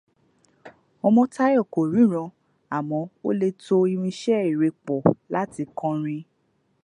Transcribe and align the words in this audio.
Ọmọ́táyọ̀ 1.07 1.63
kò 1.73 1.81
ríran 1.93 2.29
àmọ́ 2.77 3.01
ó 3.27 3.29
le 3.39 3.47
to 3.63 3.75
irinṣẹ́ 3.93 4.45
eré 4.49 4.69
pọ̀ 4.85 4.99
láti 5.33 5.61
kọrin. 5.79 6.23